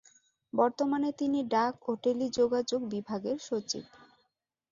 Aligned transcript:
বর্তমানে 0.53 1.09
তিনি 1.11 1.39
ডাক 1.47 1.73
ও 1.87 1.91
টেলিযোগাযোগ 2.03 2.81
বিভাগের 2.85 3.37
সচিব। 3.39 3.85